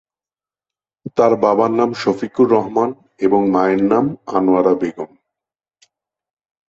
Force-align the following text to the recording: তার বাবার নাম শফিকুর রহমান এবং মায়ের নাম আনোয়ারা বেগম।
তার 1.17 1.33
বাবার 1.35 1.71
নাম 1.71 1.89
শফিকুর 1.93 2.47
রহমান 2.49 2.89
এবং 3.19 3.41
মায়ের 3.49 3.81
নাম 3.83 4.05
আনোয়ারা 4.35 4.73
বেগম। 4.81 5.11